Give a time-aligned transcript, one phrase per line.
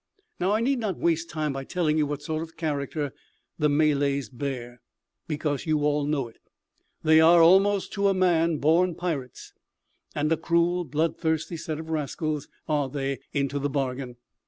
[0.39, 3.13] "Now, I need not waste time by telling you what sort of character
[3.59, 4.81] the Malays bear,
[5.27, 6.39] because you all know it.
[7.03, 9.53] They are, almost to a man, born pirates,
[10.15, 14.15] and a cruel, bloodthirsty set of rascals are they into the bargain.